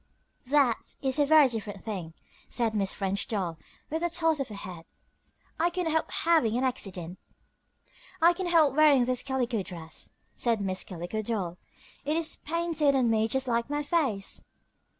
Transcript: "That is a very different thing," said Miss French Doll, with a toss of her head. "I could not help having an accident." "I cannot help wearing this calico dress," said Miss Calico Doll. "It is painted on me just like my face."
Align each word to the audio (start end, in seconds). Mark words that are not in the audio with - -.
"That 0.47 0.95
is 1.03 1.19
a 1.19 1.27
very 1.27 1.47
different 1.47 1.83
thing," 1.83 2.15
said 2.49 2.73
Miss 2.73 2.91
French 2.91 3.27
Doll, 3.27 3.59
with 3.91 4.01
a 4.01 4.09
toss 4.09 4.39
of 4.39 4.47
her 4.47 4.55
head. 4.55 4.85
"I 5.59 5.69
could 5.69 5.83
not 5.83 5.91
help 5.93 6.09
having 6.11 6.57
an 6.57 6.63
accident." 6.63 7.19
"I 8.19 8.33
cannot 8.33 8.51
help 8.51 8.75
wearing 8.75 9.05
this 9.05 9.21
calico 9.21 9.61
dress," 9.61 10.09
said 10.35 10.59
Miss 10.59 10.83
Calico 10.83 11.21
Doll. 11.21 11.59
"It 12.03 12.17
is 12.17 12.37
painted 12.37 12.95
on 12.95 13.11
me 13.11 13.27
just 13.27 13.47
like 13.47 13.69
my 13.69 13.83
face." 13.83 14.43